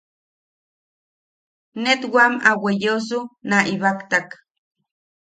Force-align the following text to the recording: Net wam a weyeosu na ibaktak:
Net 1.83 2.01
wam 2.13 2.33
a 2.49 2.51
weyeosu 2.63 3.19
na 3.49 3.57
ibaktak: 3.73 4.27